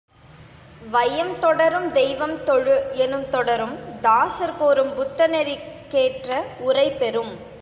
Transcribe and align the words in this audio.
வையம் 0.91 1.39
தொடரும் 1.39 1.91
தெய்வம் 1.91 2.43
தொழு 2.43 2.89
எனும் 2.93 3.29
தொடரும் 3.29 3.75
தாசர் 4.01 4.57
கூறும் 4.57 4.91
புத்தநெறிக்கேற்ற 4.97 6.41
உரை 6.59 6.91
பெறும். 6.91 7.33